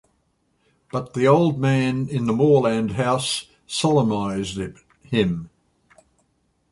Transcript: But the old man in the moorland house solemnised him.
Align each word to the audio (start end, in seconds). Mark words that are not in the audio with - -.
But 0.91 1.13
the 1.13 1.27
old 1.27 1.59
man 1.59 2.09
in 2.09 2.25
the 2.25 2.33
moorland 2.33 2.93
house 2.93 3.45
solemnised 3.67 4.57
him. 5.03 5.51